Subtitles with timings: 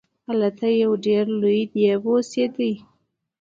[0.27, 2.71] هلته یو ډیر لوی دیو اوسیده.